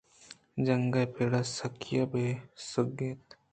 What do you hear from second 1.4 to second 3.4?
سکیّاں بہ سگّیت